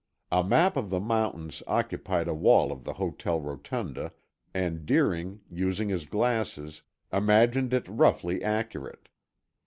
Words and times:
A 0.31 0.43
map 0.43 0.77
of 0.77 0.89
the 0.89 0.99
mountains 0.99 1.61
occupied 1.67 2.27
a 2.27 2.33
wall 2.33 2.71
of 2.71 2.85
the 2.85 2.93
hotel 2.93 3.39
rotunda, 3.39 4.11
and 4.51 4.83
Deering, 4.83 5.41
using 5.47 5.89
his 5.89 6.07
glasses, 6.07 6.81
imagined 7.13 7.71
it 7.71 7.87
roughly 7.87 8.43
accurate. 8.43 9.09